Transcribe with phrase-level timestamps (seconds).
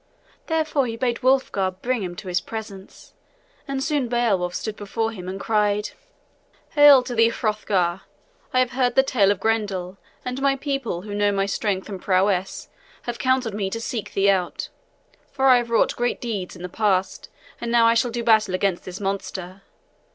[0.47, 3.13] Therefore he bade Wulfgar bring him to his presence,
[3.67, 5.91] and soon Beowulf stood before him and cried:
[6.71, 8.01] "Hail to thee, Hrothgar!
[8.51, 12.01] I have heard the tale of Grendel, and my people, who know my strength and
[12.01, 12.67] prowess,
[13.03, 14.69] have counseled me to seek thee out.
[15.31, 17.29] For I have wrought great deeds in the past,
[17.61, 19.61] and now I shall do battle against this monster.